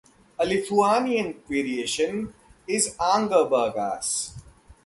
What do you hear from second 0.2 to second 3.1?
A Lithuanian variation is